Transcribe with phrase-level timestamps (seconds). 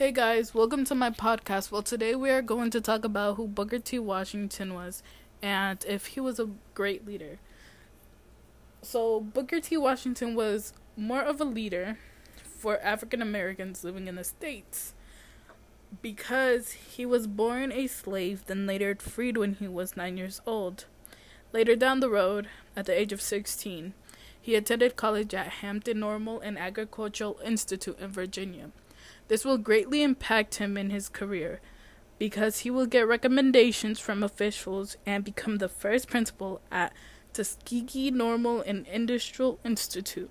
[0.00, 1.70] Hey guys, welcome to my podcast.
[1.70, 3.98] Well, today we are going to talk about who Booker T.
[3.98, 5.02] Washington was
[5.42, 7.38] and if he was a great leader.
[8.80, 9.76] So, Booker T.
[9.76, 11.98] Washington was more of a leader
[12.42, 14.94] for African Americans living in the States
[16.00, 20.86] because he was born a slave, then later freed when he was nine years old.
[21.52, 23.92] Later down the road, at the age of 16,
[24.40, 28.70] he attended college at Hampton Normal and Agricultural Institute in Virginia.
[29.28, 31.60] This will greatly impact him in his career
[32.18, 36.92] because he will get recommendations from officials and become the first principal at
[37.32, 40.30] Tuskegee Normal and Industrial Institute,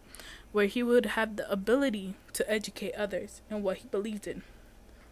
[0.51, 4.43] where he would have the ability to educate others in what he believed in,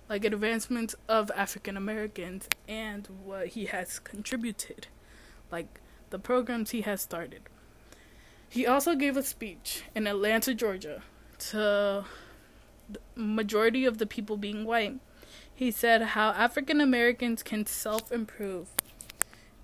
[0.08, 4.88] like advancements of African Americans and what he has contributed,
[5.52, 5.80] like
[6.10, 7.42] the programs he has started.
[8.50, 11.02] He also gave a speech in Atlanta, Georgia,
[11.40, 12.06] to
[13.16, 15.00] majority of the people being white.
[15.54, 18.70] He said how African Americans can self improve,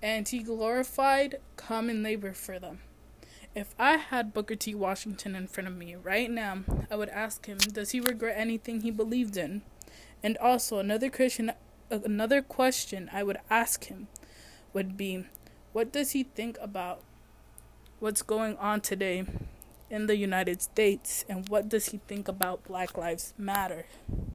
[0.02, 2.80] and he glorified common labor for them.
[3.54, 4.74] If I had Booker T.
[4.74, 8.80] Washington in front of me right now, I would ask him, does he regret anything
[8.80, 9.62] he believed in?
[10.24, 11.52] And also another question,
[11.88, 14.08] another question I would ask him
[14.72, 15.26] would be,
[15.72, 17.02] what does he think about
[18.00, 19.24] what's going on today
[19.94, 23.86] in the United States and what does he think about Black Lives Matter?